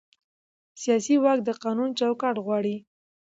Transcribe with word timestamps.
سیاسي 0.81 1.15
واک 1.23 1.39
د 1.45 1.49
قانون 1.63 1.89
چوکاټ 1.99 2.35
غواړي 2.45 2.75